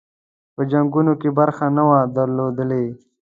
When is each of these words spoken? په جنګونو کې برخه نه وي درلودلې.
په 0.55 0.61
جنګونو 0.71 1.13
کې 1.21 1.29
برخه 1.39 1.65
نه 1.75 1.83
وي 1.87 2.01
درلودلې. 2.17 2.85